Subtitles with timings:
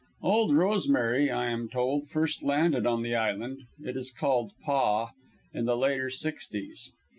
[0.23, 5.11] "Old Rosemary," I am told, first landed on the island it is called Paa
[5.53, 6.89] in the later '60's.